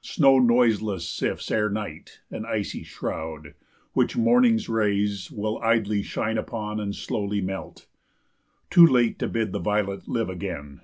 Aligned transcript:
Snow 0.00 0.38
noiseless 0.38 1.06
sifts 1.06 1.50
Ere 1.50 1.68
night, 1.68 2.22
an 2.30 2.46
icy 2.46 2.82
shroud, 2.82 3.52
which 3.92 4.16
morning's 4.16 4.70
rays 4.70 5.30
Willidly 5.30 6.02
shine 6.02 6.38
upon 6.38 6.80
and 6.80 6.96
slowly 6.96 7.42
melt, 7.42 7.86
Too 8.70 8.86
late 8.86 9.18
to 9.18 9.28
bid 9.28 9.52
the 9.52 9.58
violet 9.58 10.08
live 10.08 10.30
again. 10.30 10.80